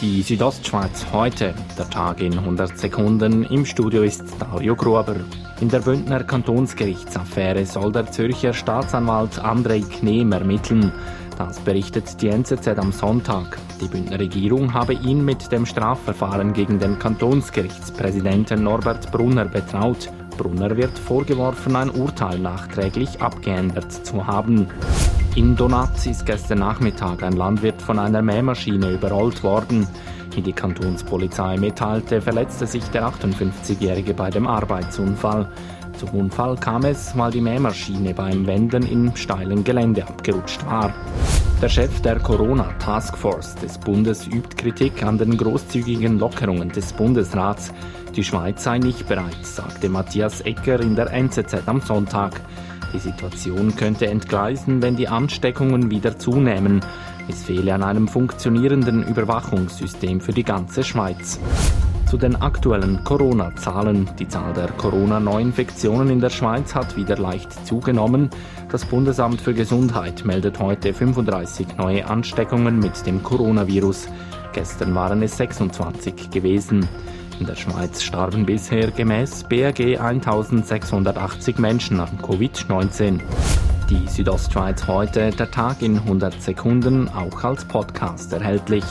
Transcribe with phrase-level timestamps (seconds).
[0.00, 3.42] Die Südostschweiz heute, der Tag in 100 Sekunden.
[3.42, 5.16] Im Studio ist Dario Gruber.
[5.60, 10.92] In der Bündner Kantonsgerichtsaffäre soll der Zürcher Staatsanwalt Andrei Knehm ermitteln.
[11.36, 13.58] Das berichtet die NZZ am Sonntag.
[13.80, 20.10] Die Bündner Regierung habe ihn mit dem Strafverfahren gegen den Kantonsgerichtspräsidenten Norbert Brunner betraut.
[20.36, 24.68] Brunner wird vorgeworfen, ein Urteil nachträglich abgeändert zu haben.
[25.38, 29.86] In Donaz ist gestern Nachmittag ein Landwirt von einer Mähmaschine überrollt worden.
[30.34, 35.48] Wie die Kantonspolizei mitteilte, verletzte sich der 58-Jährige bei dem Arbeitsunfall.
[35.98, 40.94] Zum Unfall kam es, weil die Mähmaschine beim Wenden im steilen Gelände abgerutscht war.
[41.60, 47.72] Der Chef der Corona-Taskforce des Bundes übt Kritik an den großzügigen Lockerungen des Bundesrats.
[48.14, 52.40] Die Schweiz sei nicht bereit, sagte Matthias Ecker in der NZZ am Sonntag.
[52.94, 56.80] Die Situation könnte entgleisen, wenn die Ansteckungen wieder zunehmen.
[57.28, 61.40] Es fehle an einem funktionierenden Überwachungssystem für die ganze Schweiz.
[62.08, 64.08] Zu den aktuellen Corona-Zahlen.
[64.18, 68.30] Die Zahl der Corona-Neuinfektionen in der Schweiz hat wieder leicht zugenommen.
[68.70, 74.08] Das Bundesamt für Gesundheit meldet heute 35 neue Ansteckungen mit dem Coronavirus.
[74.54, 76.88] Gestern waren es 26 gewesen.
[77.40, 83.20] In der Schweiz starben bisher gemäß BRG 1680 Menschen an Covid-19.
[83.90, 88.84] Die Südostschweiz heute, der Tag in 100 Sekunden, auch als Podcast erhältlich.